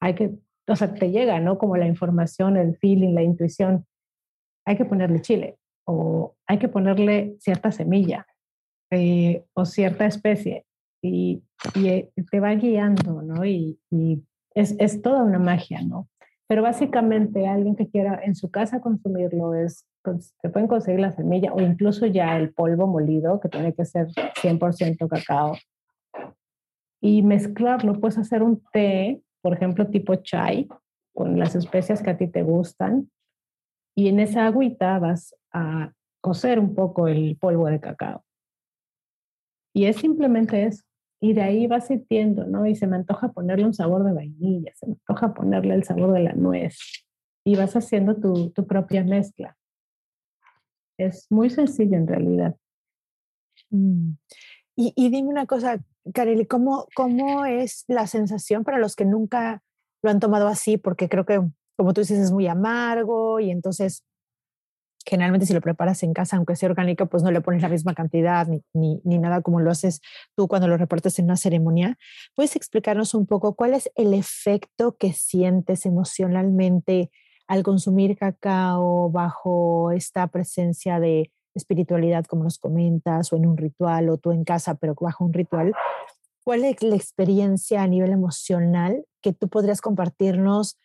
hay 0.00 0.16
que, 0.16 0.34
o 0.68 0.76
sea, 0.76 0.92
te 0.94 1.10
llega, 1.10 1.40
¿no? 1.40 1.58
Como 1.58 1.76
la 1.76 1.86
información, 1.86 2.56
el 2.56 2.76
feeling, 2.76 3.14
la 3.14 3.22
intuición. 3.22 3.86
Hay 4.64 4.76
que 4.76 4.84
ponerle 4.84 5.20
chile 5.20 5.58
o 5.84 6.34
hay 6.46 6.58
que 6.58 6.68
ponerle 6.68 7.36
cierta 7.38 7.70
semilla 7.70 8.26
eh, 8.90 9.44
o 9.54 9.64
cierta 9.64 10.06
especie 10.06 10.64
y, 11.02 11.42
eh, 11.74 12.10
te 12.30 12.40
va 12.40 12.54
guiando, 12.54 13.22
¿no? 13.22 13.44
Y, 13.44 13.78
y 13.90 14.22
es, 14.54 14.74
es, 14.78 15.02
toda 15.02 15.22
una 15.22 15.38
magia, 15.38 15.82
¿no? 15.82 16.08
Pero 16.48 16.62
básicamente 16.62 17.46
alguien 17.46 17.76
que 17.76 17.88
quiera 17.88 18.20
en 18.22 18.34
su 18.34 18.50
casa 18.50 18.80
consumirlo 18.80 19.54
es, 19.54 19.86
pues, 20.02 20.34
se 20.40 20.48
pueden 20.48 20.68
conseguir 20.68 21.00
la 21.00 21.12
semilla 21.12 21.52
o 21.52 21.60
incluso 21.60 22.06
ya 22.06 22.36
el 22.36 22.52
polvo 22.52 22.86
molido, 22.86 23.40
que 23.40 23.48
tiene 23.48 23.74
que 23.74 23.84
ser 23.84 24.08
100% 24.40 25.08
cacao. 25.08 25.56
Y 27.00 27.22
mezclarlo, 27.22 28.00
puedes 28.00 28.18
hacer 28.18 28.42
un 28.42 28.62
té, 28.72 29.20
por 29.46 29.54
ejemplo, 29.54 29.86
tipo 29.86 30.16
chai, 30.16 30.66
con 31.14 31.38
las 31.38 31.54
especias 31.54 32.02
que 32.02 32.10
a 32.10 32.16
ti 32.16 32.26
te 32.26 32.42
gustan. 32.42 33.12
Y 33.96 34.08
en 34.08 34.18
esa 34.18 34.44
agüita 34.44 34.98
vas 34.98 35.36
a 35.52 35.92
cocer 36.20 36.58
un 36.58 36.74
poco 36.74 37.06
el 37.06 37.36
polvo 37.36 37.68
de 37.68 37.78
cacao. 37.78 38.24
Y 39.72 39.84
es 39.84 39.98
simplemente 39.98 40.64
eso. 40.64 40.82
Y 41.20 41.32
de 41.32 41.42
ahí 41.42 41.68
va 41.68 41.80
sintiendo, 41.80 42.44
¿no? 42.44 42.66
Y 42.66 42.74
se 42.74 42.88
me 42.88 42.96
antoja 42.96 43.30
ponerle 43.30 43.66
un 43.66 43.72
sabor 43.72 44.02
de 44.02 44.14
vainilla, 44.14 44.72
se 44.74 44.88
me 44.88 44.94
antoja 44.94 45.32
ponerle 45.32 45.74
el 45.74 45.84
sabor 45.84 46.12
de 46.12 46.24
la 46.24 46.32
nuez. 46.32 46.76
Y 47.44 47.54
vas 47.54 47.76
haciendo 47.76 48.16
tu, 48.16 48.50
tu 48.50 48.66
propia 48.66 49.04
mezcla. 49.04 49.56
Es 50.98 51.28
muy 51.30 51.50
sencillo 51.50 51.96
en 51.96 52.08
realidad. 52.08 52.56
Mm. 53.70 54.14
Y, 54.74 55.08
dime 55.08 55.28
una 55.28 55.46
cosa, 55.46 55.78
Kareli, 56.12 56.46
¿cómo, 56.46 56.86
¿cómo 56.94 57.44
es 57.44 57.84
la 57.88 58.06
sensación 58.06 58.64
para 58.64 58.78
los 58.78 58.96
que 58.96 59.04
nunca 59.04 59.62
lo 60.02 60.10
han 60.10 60.20
tomado 60.20 60.48
así? 60.48 60.76
Porque 60.76 61.08
creo 61.08 61.24
que, 61.24 61.40
como 61.76 61.92
tú 61.92 62.00
dices, 62.00 62.18
es 62.18 62.32
muy 62.32 62.46
amargo 62.46 63.40
y 63.40 63.50
entonces 63.50 64.04
generalmente 65.06 65.46
si 65.46 65.54
lo 65.54 65.60
preparas 65.60 66.02
en 66.02 66.12
casa, 66.12 66.36
aunque 66.36 66.56
sea 66.56 66.68
orgánico, 66.68 67.06
pues 67.06 67.22
no 67.22 67.30
le 67.30 67.40
pones 67.40 67.62
la 67.62 67.68
misma 67.68 67.94
cantidad 67.94 68.46
ni, 68.48 68.62
ni, 68.74 69.00
ni, 69.04 69.18
nada 69.18 69.40
como 69.40 69.60
lo 69.60 69.70
haces 69.70 70.00
tú 70.34 70.48
cuando 70.48 70.66
lo 70.66 70.76
repartes 70.76 71.18
en 71.20 71.26
una 71.26 71.36
ceremonia. 71.36 71.96
¿Puedes 72.34 72.56
explicarnos 72.56 73.14
un 73.14 73.26
poco 73.26 73.54
cuál 73.54 73.74
es 73.74 73.88
el 73.94 74.14
efecto 74.14 74.96
que 74.96 75.12
sientes 75.12 75.86
emocionalmente 75.86 77.10
al 77.46 77.62
consumir 77.62 78.18
cacao 78.18 79.08
bajo 79.10 79.92
esta 79.92 80.26
presencia 80.26 80.98
de 80.98 81.30
espiritualidad, 81.56 82.24
como 82.24 82.44
nos 82.44 82.58
comentas, 82.58 83.32
o 83.32 83.36
en 83.36 83.46
un 83.46 83.56
ritual, 83.56 84.08
o 84.08 84.18
tú 84.18 84.32
en 84.32 84.44
casa, 84.44 84.76
pero 84.76 84.94
bajo 84.94 85.24
un 85.24 85.32
ritual? 85.32 85.74
¿Cuál 86.44 86.64
es 86.64 86.82
la 86.82 86.94
experiencia 86.94 87.82
a 87.82 87.88
nivel 87.88 88.12
emocional 88.12 89.04
que 89.20 89.32
tú 89.32 89.48
podrías 89.48 89.80
compartirnos 89.80 90.78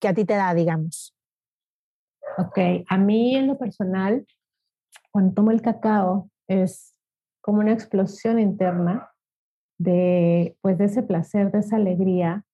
que 0.00 0.08
a 0.08 0.14
ti 0.14 0.24
te 0.24 0.34
da, 0.34 0.52
digamos? 0.54 1.14
Ok, 2.38 2.58
a 2.88 2.98
mí 2.98 3.36
en 3.36 3.46
lo 3.46 3.58
personal, 3.58 4.26
cuando 5.12 5.34
tomo 5.34 5.50
el 5.50 5.62
cacao, 5.62 6.30
es 6.48 6.96
como 7.40 7.60
una 7.60 7.72
explosión 7.72 8.38
interna 8.38 9.10
de, 9.78 10.56
pues, 10.60 10.78
de 10.78 10.86
ese 10.86 11.02
placer, 11.02 11.50
de 11.52 11.60
esa 11.60 11.76
alegría. 11.76 12.44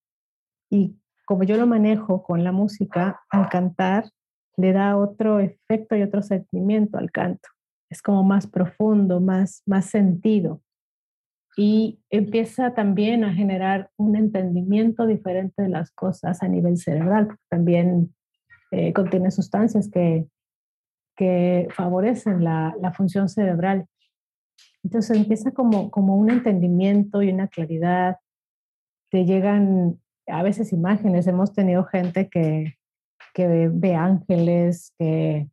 Y 0.71 0.97
como 1.27 1.45
yo 1.45 1.57
lo 1.57 1.67
manejo 1.67 2.23
con 2.23 2.45
la 2.45 2.53
música, 2.53 3.21
al 3.31 3.49
cantar 3.49 4.11
le 4.57 4.73
da 4.73 4.97
otro 4.97 5.41
efecto 5.41 5.97
y 5.97 6.03
otro 6.03 6.23
sentimiento 6.23 6.99
al 6.99 7.11
canto. 7.11 7.49
Es 7.91 8.03
como 8.03 8.25
más 8.25 8.47
profundo, 8.47 9.21
más, 9.21 9.63
más 9.67 9.87
sentido. 9.87 10.63
Y 11.57 12.01
empieza 12.11 12.75
también 12.75 13.25
a 13.25 13.33
generar 13.33 13.91
un 13.97 14.17
entendimiento 14.17 15.07
diferente 15.07 15.63
de 15.63 15.69
las 15.69 15.91
cosas 15.91 16.43
a 16.43 16.49
nivel 16.49 16.77
cerebral, 16.77 17.37
también 17.49 18.15
eh, 18.73 18.93
contiene 18.93 19.31
sustancias 19.31 19.89
que, 19.91 20.27
que 21.17 21.69
favorecen 21.71 22.45
la, 22.45 22.75
la, 22.81 22.93
función 22.93 23.29
cerebral. 23.29 23.87
Entonces 24.83 25.17
empieza 25.17 25.53
como, 25.53 25.91
como 25.91 26.17
un 26.17 26.31
entendimiento 26.31 27.23
y 27.23 27.31
una 27.31 27.49
claridad. 27.49 28.17
Te 29.11 29.25
llegan 29.25 29.99
a 30.27 30.43
veces 30.43 30.73
imágenes. 30.73 31.27
Hemos 31.27 31.55
tenido 31.55 31.85
gente 31.85 32.29
que, 32.29 32.76
que 33.37 33.69
ve 33.71 33.95
ángeles, 33.95 34.95
que 34.99 35.47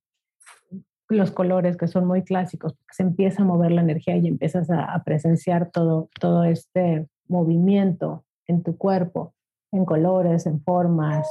los 1.09 1.31
colores 1.31 1.75
que 1.75 1.89
son 1.89 2.05
muy 2.07 2.23
clásicos, 2.23 2.77
se 2.89 3.03
empieza 3.03 3.41
a 3.41 3.45
mover 3.45 3.73
la 3.73 3.81
energía 3.81 4.15
y 4.15 4.25
empiezas 4.25 4.69
a, 4.69 4.85
a 4.85 5.03
presenciar 5.03 5.69
todo, 5.69 6.07
todo 6.17 6.45
este 6.45 7.09
movimiento 7.27 8.23
en 8.47 8.63
tu 8.63 8.77
cuerpo, 8.77 9.33
en 9.73 9.83
colores, 9.83 10.45
en 10.45 10.61
formas. 10.63 11.27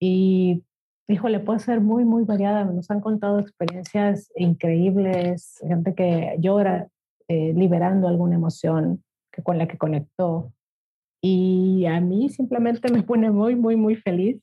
Y 0.00 0.64
híjole, 1.08 1.40
puede 1.40 1.58
ser 1.58 1.82
muy, 1.82 2.06
muy 2.06 2.24
variada. 2.24 2.64
Nos 2.64 2.90
han 2.90 3.02
contado 3.02 3.38
experiencias 3.38 4.32
increíbles, 4.34 5.58
gente 5.60 5.94
que 5.94 6.36
llora 6.38 6.88
eh, 7.28 7.52
liberando 7.52 8.08
alguna 8.08 8.36
emoción 8.36 9.04
que, 9.30 9.42
con 9.42 9.58
la 9.58 9.68
que 9.68 9.76
conectó. 9.76 10.54
Y 11.20 11.84
a 11.84 12.00
mí 12.00 12.30
simplemente 12.30 12.90
me 12.90 13.02
pone 13.02 13.30
muy, 13.30 13.56
muy, 13.56 13.76
muy 13.76 13.96
feliz 13.96 14.40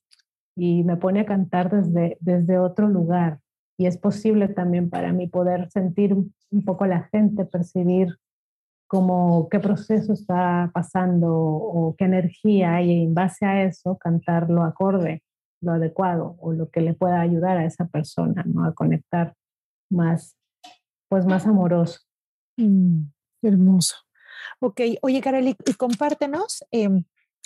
y 0.55 0.83
me 0.83 0.97
pone 0.97 1.21
a 1.21 1.25
cantar 1.25 1.69
desde, 1.69 2.17
desde 2.19 2.59
otro 2.59 2.87
lugar. 2.87 3.39
Y 3.77 3.87
es 3.87 3.97
posible 3.97 4.47
también 4.47 4.89
para 4.89 5.13
mí 5.13 5.27
poder 5.27 5.69
sentir 5.71 6.13
un 6.13 6.65
poco 6.65 6.85
la 6.85 7.09
gente, 7.11 7.45
percibir 7.45 8.15
como 8.87 9.49
qué 9.49 9.59
proceso 9.59 10.13
está 10.13 10.69
pasando 10.73 11.35
o 11.35 11.95
qué 11.97 12.05
energía 12.05 12.75
hay 12.75 12.91
y 12.91 13.03
en 13.03 13.13
base 13.13 13.45
a 13.45 13.63
eso 13.63 13.97
cantar 13.97 14.49
lo 14.49 14.63
acorde 14.63 15.23
lo 15.63 15.71
adecuado 15.71 16.35
o 16.39 16.53
lo 16.53 16.69
que 16.69 16.81
le 16.81 16.93
pueda 16.93 17.21
ayudar 17.21 17.57
a 17.57 17.65
esa 17.65 17.87
persona, 17.87 18.43
¿no? 18.45 18.65
A 18.65 18.73
conectar 18.73 19.33
más, 19.89 20.35
pues 21.09 21.25
más 21.25 21.47
amoroso. 21.47 22.01
Mm, 22.57 23.05
hermoso. 23.41 23.95
Ok, 24.59 24.81
oye, 25.01 25.21
Kareli, 25.21 25.55
compártenos. 25.77 26.63
Eh, 26.71 26.89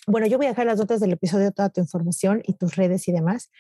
bueno, 0.08 0.26
yo 0.28 0.38
voy 0.38 0.48
a 0.48 0.50
dejar 0.50 0.65
las 0.65 0.80
notas 0.80 1.00
del 1.00 1.12
episodio, 1.12 1.52
toda 1.52 1.70
tu 1.70 1.82
información 1.82 2.41
y 2.46 2.54
tus 2.54 2.76
redes 2.76 3.08
y 3.08 3.12
demás, 3.12 3.52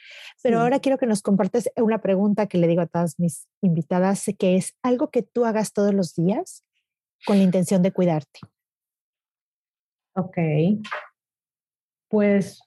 pero 0.41 0.57
sí. 0.57 0.61
ahora 0.61 0.79
quiero 0.79 0.97
que 0.97 1.05
nos 1.05 1.21
compartes 1.21 1.69
una 1.75 1.99
pregunta 1.99 2.47
que 2.47 2.57
le 2.57 2.67
digo 2.67 2.81
a 2.81 2.87
todas 2.87 3.19
mis 3.19 3.47
invitadas, 3.61 4.25
que 4.39 4.55
es 4.55 4.75
algo 4.81 5.11
que 5.11 5.23
tú 5.23 5.45
hagas 5.45 5.73
todos 5.73 5.93
los 5.93 6.15
días 6.15 6.63
con 7.25 7.37
la 7.37 7.43
intención 7.43 7.83
de 7.83 7.91
cuidarte. 7.91 8.39
Ok. 10.15 10.37
Pues 12.09 12.61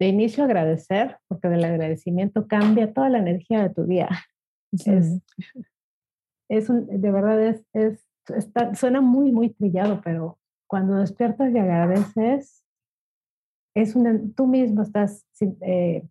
de 0.00 0.06
inicio 0.06 0.44
agradecer, 0.44 1.18
porque 1.28 1.48
del 1.48 1.64
agradecimiento 1.64 2.48
cambia 2.48 2.92
toda 2.92 3.10
la 3.10 3.18
energía 3.18 3.62
de 3.62 3.70
tu 3.70 3.84
día. 3.84 4.08
Sí. 4.74 4.90
Es, 4.90 5.22
es 6.48 6.68
un, 6.70 6.86
de 7.00 7.10
verdad 7.10 7.42
es, 7.42 7.62
es 7.72 8.08
está, 8.36 8.74
suena 8.74 9.00
muy, 9.00 9.32
muy 9.32 9.50
trillado, 9.50 10.00
pero 10.02 10.38
cuando 10.66 10.96
despiertas 10.96 11.52
y 11.52 11.58
agradeces, 11.58 12.64
es 13.74 13.94
una, 13.94 14.18
tú 14.36 14.46
mismo 14.46 14.82
estás 14.82 15.24
eh, 15.60 16.06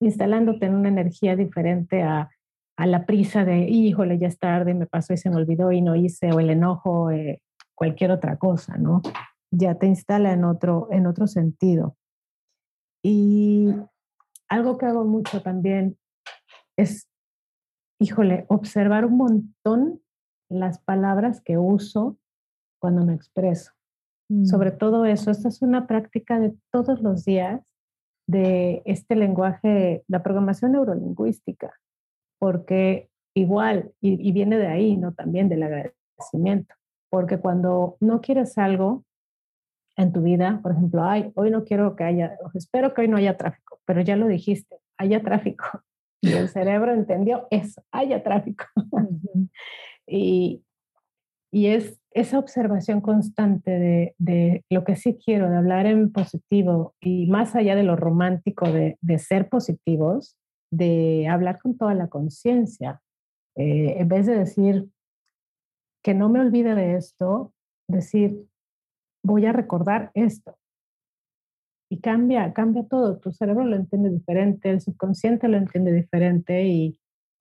instalándote 0.00 0.66
en 0.66 0.74
una 0.74 0.88
energía 0.88 1.36
diferente 1.36 2.02
a, 2.02 2.30
a, 2.76 2.86
la 2.86 3.06
prisa 3.06 3.44
de, 3.44 3.60
híjole, 3.60 4.18
ya 4.18 4.28
es 4.28 4.38
tarde, 4.38 4.74
me 4.74 4.86
pasó 4.86 5.12
y 5.12 5.16
se 5.16 5.30
me 5.30 5.36
olvidó 5.36 5.72
y 5.72 5.80
no 5.82 5.94
hice, 5.94 6.32
o 6.32 6.40
el 6.40 6.50
enojo, 6.50 7.10
eh, 7.10 7.42
cualquier 7.74 8.10
otra 8.10 8.36
cosa, 8.38 8.76
¿no? 8.76 9.02
Ya 9.50 9.76
te 9.76 9.86
instala 9.86 10.32
en 10.32 10.44
otro, 10.44 10.88
en 10.90 11.06
otro 11.06 11.26
sentido. 11.26 11.96
Y 13.02 13.68
algo 14.48 14.78
que 14.78 14.86
hago 14.86 15.04
mucho 15.04 15.42
también 15.42 15.98
es, 16.76 17.08
híjole, 18.00 18.46
observar 18.48 19.04
un 19.04 19.16
montón 19.16 20.02
las 20.48 20.78
palabras 20.80 21.40
que 21.40 21.58
uso 21.58 22.18
cuando 22.78 23.04
me 23.04 23.14
expreso. 23.14 23.72
Mm. 24.28 24.44
Sobre 24.44 24.70
todo 24.70 25.04
eso, 25.04 25.30
esta 25.30 25.48
es 25.48 25.62
una 25.62 25.86
práctica 25.86 26.38
de 26.38 26.54
todos 26.70 27.00
los 27.00 27.24
días 27.24 27.60
de 28.26 28.82
este 28.84 29.16
lenguaje, 29.16 30.04
la 30.08 30.22
programación 30.22 30.72
neurolingüística, 30.72 31.72
porque 32.38 33.08
igual, 33.34 33.92
y, 34.00 34.28
y 34.28 34.32
viene 34.32 34.58
de 34.58 34.68
ahí, 34.68 34.96
¿no? 34.96 35.12
También 35.12 35.48
del 35.48 35.62
agradecimiento, 35.62 36.74
porque 37.10 37.38
cuando 37.38 37.96
no 38.00 38.20
quieres 38.20 38.58
algo, 38.58 39.04
en 39.96 40.12
tu 40.12 40.22
vida, 40.22 40.60
por 40.62 40.72
ejemplo, 40.72 41.04
ay, 41.04 41.32
hoy 41.34 41.50
no 41.50 41.64
quiero 41.64 41.96
que 41.96 42.04
haya, 42.04 42.38
espero 42.54 42.94
que 42.94 43.02
hoy 43.02 43.08
no 43.08 43.16
haya 43.16 43.36
tráfico, 43.36 43.80
pero 43.84 44.00
ya 44.00 44.16
lo 44.16 44.26
dijiste, 44.26 44.76
haya 44.98 45.22
tráfico. 45.22 45.64
Y 46.24 46.34
el 46.34 46.48
cerebro 46.48 46.92
entendió 46.92 47.48
eso, 47.50 47.82
haya 47.90 48.22
tráfico. 48.22 48.64
y, 50.06 50.62
y 51.50 51.66
es 51.66 51.98
esa 52.14 52.38
observación 52.38 53.00
constante 53.00 53.70
de, 53.70 54.14
de, 54.18 54.64
lo 54.70 54.84
que 54.84 54.96
sí 54.96 55.18
quiero, 55.22 55.48
de 55.50 55.56
hablar 55.56 55.86
en 55.86 56.12
positivo 56.12 56.94
y 57.00 57.26
más 57.26 57.54
allá 57.54 57.74
de 57.74 57.82
lo 57.82 57.96
romántico 57.96 58.70
de, 58.70 58.98
de 59.00 59.18
ser 59.18 59.48
positivos, 59.48 60.36
de 60.70 61.28
hablar 61.28 61.58
con 61.60 61.76
toda 61.76 61.94
la 61.94 62.08
conciencia. 62.08 63.00
Eh, 63.56 63.96
en 63.98 64.08
vez 64.08 64.26
de 64.26 64.36
decir 64.36 64.88
que 66.02 66.14
no 66.14 66.28
me 66.28 66.40
olvide 66.40 66.74
de 66.74 66.96
esto, 66.96 67.52
decir, 67.88 68.46
voy 69.22 69.46
a 69.46 69.52
recordar 69.52 70.10
esto. 70.14 70.56
Y 71.90 72.00
cambia, 72.00 72.52
cambia 72.54 72.86
todo. 72.88 73.18
Tu 73.18 73.32
cerebro 73.32 73.64
lo 73.64 73.76
entiende 73.76 74.10
diferente, 74.10 74.70
el 74.70 74.80
subconsciente 74.80 75.48
lo 75.48 75.58
entiende 75.58 75.92
diferente 75.92 76.64
y, 76.64 76.98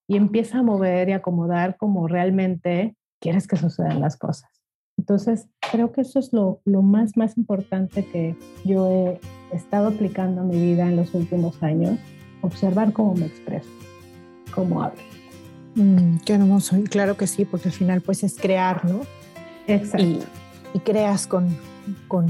y 0.08 0.18
empieza 0.18 0.60
a 0.60 0.64
mover 0.64 1.10
y 1.10 1.14
acomodar 1.14 1.78
como 1.78 2.08
realmente 2.08 2.96
quieres 3.22 3.48
que 3.48 3.56
sucedan 3.56 4.02
las 4.02 4.18
cosas. 4.18 4.61
Entonces, 5.02 5.48
creo 5.72 5.92
que 5.92 6.02
eso 6.02 6.20
es 6.20 6.32
lo, 6.32 6.62
lo 6.64 6.84
más, 6.84 7.18
más 7.18 7.36
importante 7.36 8.06
que 8.06 8.36
yo 8.64 8.88
he 8.88 9.20
estado 9.52 9.88
aplicando 9.88 10.42
a 10.42 10.44
mi 10.44 10.62
vida 10.62 10.88
en 10.88 10.96
los 10.96 11.16
últimos 11.16 11.64
años, 11.64 11.98
observar 12.42 12.94
cómo 12.94 13.16
me 13.16 13.26
expreso, 13.26 13.68
cómo 14.54 14.84
hablo. 14.84 15.02
Mm, 15.74 16.18
qué 16.24 16.34
hermoso, 16.34 16.78
y 16.78 16.84
claro 16.84 17.18
que 17.18 17.26
sí, 17.26 17.46
porque 17.46 17.70
al 17.70 17.74
final 17.74 18.02
pues 18.02 18.24
es 18.24 18.36
crear, 18.36 18.86
¿no? 18.86 19.02
Exacto. 19.66 20.06
Y, 20.06 20.20
y 20.76 20.80
creas 20.82 21.26
con, 21.26 21.48
con, 22.08 22.28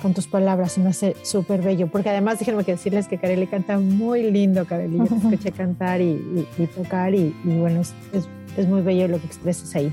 con, 0.00 0.14
tus 0.14 0.28
palabras 0.28 0.78
y 0.78 0.82
me 0.82 0.90
hace 0.90 1.16
súper 1.24 1.60
bello, 1.60 1.88
porque 1.88 2.10
además 2.10 2.38
déjenme 2.38 2.62
que 2.62 2.70
decirles 2.70 3.08
que 3.08 3.18
Kareli 3.18 3.48
canta 3.48 3.80
muy 3.80 4.30
lindo, 4.30 4.64
Kareli, 4.64 4.98
yo 4.98 5.06
te 5.06 5.14
escuché 5.16 5.50
cantar 5.50 6.00
y, 6.00 6.04
y, 6.04 6.46
y 6.56 6.66
tocar 6.68 7.12
y, 7.16 7.34
y 7.42 7.58
bueno, 7.58 7.80
es, 7.80 7.92
es, 8.12 8.28
es, 8.56 8.68
muy 8.68 8.82
bello 8.82 9.08
lo 9.08 9.18
que 9.18 9.26
expresas 9.26 9.74
ahí. 9.74 9.92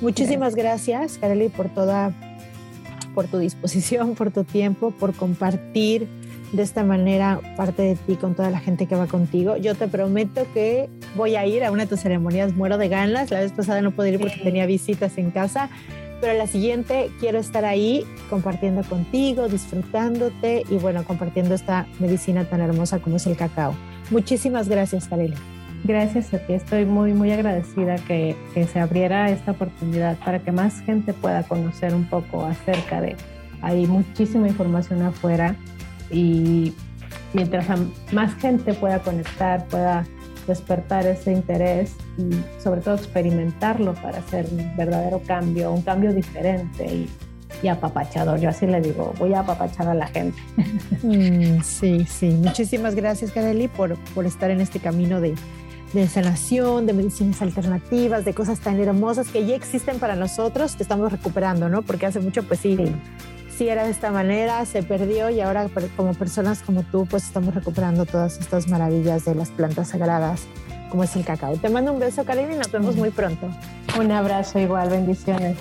Muchísimas 0.00 0.54
gracias, 0.54 1.18
Kareli, 1.18 1.48
por 1.48 1.68
toda, 1.68 2.12
por 3.14 3.26
tu 3.26 3.38
disposición, 3.38 4.14
por 4.14 4.30
tu 4.30 4.44
tiempo, 4.44 4.90
por 4.90 5.14
compartir 5.14 6.06
de 6.52 6.62
esta 6.62 6.84
manera 6.84 7.40
parte 7.56 7.82
de 7.82 7.96
ti 7.96 8.16
con 8.16 8.34
toda 8.34 8.50
la 8.50 8.60
gente 8.60 8.86
que 8.86 8.94
va 8.94 9.06
contigo. 9.06 9.56
Yo 9.56 9.74
te 9.74 9.88
prometo 9.88 10.46
que 10.54 10.88
voy 11.16 11.36
a 11.36 11.46
ir 11.46 11.64
a 11.64 11.70
una 11.70 11.84
de 11.84 11.88
tus 11.88 12.00
ceremonias, 12.00 12.54
muero 12.54 12.78
de 12.78 12.88
ganas. 12.88 13.30
La 13.30 13.40
vez 13.40 13.52
pasada 13.52 13.82
no 13.82 13.90
pude 13.90 14.10
ir 14.10 14.20
porque 14.20 14.36
tenía 14.42 14.66
visitas 14.66 15.18
en 15.18 15.30
casa, 15.30 15.70
pero 16.20 16.34
la 16.34 16.46
siguiente 16.46 17.10
quiero 17.18 17.38
estar 17.38 17.64
ahí 17.64 18.04
compartiendo 18.30 18.82
contigo, 18.84 19.48
disfrutándote 19.48 20.64
y 20.68 20.76
bueno, 20.76 21.04
compartiendo 21.04 21.54
esta 21.54 21.86
medicina 21.98 22.44
tan 22.44 22.60
hermosa 22.60 22.98
como 23.00 23.16
es 23.16 23.26
el 23.26 23.36
cacao. 23.36 23.74
Muchísimas 24.10 24.68
gracias, 24.68 25.08
Kareli. 25.08 25.34
Gracias 25.86 26.34
a 26.34 26.38
ti, 26.38 26.54
estoy 26.54 26.84
muy, 26.84 27.12
muy 27.12 27.30
agradecida 27.30 27.94
que, 27.94 28.34
que, 28.54 28.66
se 28.66 28.80
abriera 28.80 29.30
esta 29.30 29.52
oportunidad 29.52 30.16
para 30.18 30.40
que 30.40 30.50
más 30.50 30.80
gente 30.80 31.12
pueda 31.12 31.44
conocer 31.44 31.94
un 31.94 32.06
poco 32.06 32.44
acerca 32.44 33.00
de, 33.00 33.14
hay 33.62 33.86
muchísima 33.86 34.48
información 34.48 35.02
afuera 35.02 35.54
y 36.10 36.74
mientras 37.34 37.66
más 38.12 38.34
gente 38.34 38.74
pueda 38.74 38.98
conectar, 38.98 39.64
pueda 39.68 40.04
despertar 40.48 41.06
ese 41.06 41.32
interés 41.32 41.94
y 42.18 42.30
sobre 42.60 42.80
todo 42.80 42.96
experimentarlo 42.96 43.94
para 43.94 44.18
hacer 44.18 44.46
un 44.50 44.76
verdadero 44.76 45.22
cambio, 45.24 45.70
un 45.70 45.82
cambio 45.82 46.12
diferente 46.12 46.84
y, 46.84 47.08
y 47.62 47.68
apapachador. 47.68 48.40
Yo 48.40 48.48
así 48.48 48.66
le 48.66 48.80
digo, 48.80 49.14
voy 49.20 49.34
a 49.34 49.40
apapachar 49.40 49.86
a 49.86 49.94
la 49.94 50.08
gente. 50.08 50.40
Mm, 51.02 51.62
sí, 51.62 52.04
sí. 52.08 52.30
Muchísimas 52.30 52.96
gracias, 52.96 53.30
Kareli, 53.30 53.68
por, 53.68 53.96
por 54.14 54.26
estar 54.26 54.50
en 54.50 54.60
este 54.60 54.80
camino 54.80 55.20
de, 55.20 55.34
de 55.92 56.08
sanación, 56.08 56.86
de 56.86 56.92
medicinas 56.92 57.42
alternativas, 57.42 58.24
de 58.24 58.34
cosas 58.34 58.60
tan 58.60 58.78
hermosas 58.80 59.28
que 59.28 59.46
ya 59.46 59.54
existen 59.54 59.98
para 59.98 60.16
nosotros, 60.16 60.76
que 60.76 60.82
estamos 60.82 61.12
recuperando, 61.12 61.68
¿no? 61.68 61.82
Porque 61.82 62.06
hace 62.06 62.20
mucho, 62.20 62.42
pues 62.42 62.60
sí, 62.60 62.76
sí, 62.76 62.92
sí 63.56 63.68
era 63.68 63.84
de 63.84 63.90
esta 63.90 64.10
manera, 64.10 64.64
se 64.66 64.82
perdió 64.82 65.30
y 65.30 65.40
ahora 65.40 65.68
como 65.96 66.14
personas 66.14 66.62
como 66.62 66.82
tú, 66.82 67.06
pues 67.06 67.24
estamos 67.24 67.54
recuperando 67.54 68.04
todas 68.04 68.38
estas 68.38 68.68
maravillas 68.68 69.24
de 69.24 69.34
las 69.34 69.50
plantas 69.50 69.88
sagradas, 69.88 70.42
como 70.90 71.04
es 71.04 71.16
el 71.16 71.24
cacao. 71.24 71.56
Te 71.56 71.68
mando 71.68 71.92
un 71.92 71.98
beso, 71.98 72.24
Karen, 72.24 72.52
y 72.52 72.56
nos 72.56 72.70
vemos 72.70 72.96
muy 72.96 73.10
pronto. 73.10 73.48
Un 73.98 74.12
abrazo 74.12 74.58
igual, 74.58 74.90
bendiciones. 74.90 75.56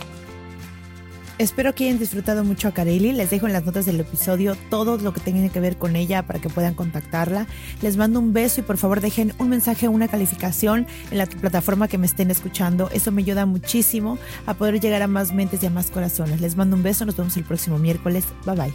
Espero 1.38 1.76
que 1.76 1.84
hayan 1.84 2.00
disfrutado 2.00 2.45
mucho 2.45 2.69
a 2.69 2.71
Kareli. 2.71 3.12
Les 3.12 3.30
dejo 3.30 3.45
en 3.45 3.52
las 3.52 3.65
notas 3.65 3.86
del 3.86 4.00
episodio 4.00 4.56
todo 4.69 4.98
lo 4.98 5.12
que 5.12 5.19
tenga 5.19 5.50
que 5.50 5.60
ver 5.60 5.78
con 5.78 5.98
ella 5.98 6.26
para 6.26 6.39
que 6.39 6.48
puedan 6.48 6.76
contactarla. 6.76 7.45
Les 7.82 7.98
mando 7.98 8.19
un 8.19 8.32
beso 8.32 8.62
y 8.62 8.63
por 8.63 8.78
favor 8.78 9.02
dejen 9.02 9.34
un 9.38 9.50
mensaje, 9.50 9.89
una 9.89 10.08
calificación 10.08 10.88
en 11.12 11.17
la 11.17 11.26
plataforma 11.26 11.89
que 11.89 11.98
me 11.98 12.06
estén 12.06 12.32
escuchando. 12.32 12.89
Eso 12.93 13.12
me 13.12 13.21
ayuda 13.21 13.45
muchísimo 13.45 14.17
a 14.45 14.54
poder 14.54 14.80
llegar 14.80 15.02
a 15.02 15.08
más 15.08 15.34
mentes 15.34 15.62
y 15.62 15.65
a 15.65 15.69
más 15.69 15.91
corazones. 15.91 16.39
Les 16.39 16.56
mando 16.56 16.78
un 16.78 16.84
beso. 16.84 17.06
Nos 17.06 17.17
vemos 17.17 17.36
el 17.36 17.43
próximo 17.43 17.80
miércoles. 17.80 18.26
Bye 18.45 18.56
bye. 18.56 18.74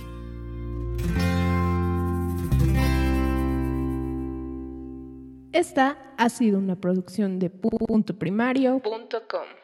Esta 5.53 5.96
ha 6.18 6.29
sido 6.29 6.59
una 6.59 6.77
producción 6.77 7.38
de 7.38 7.49
puntoprimario.com. 7.49 9.60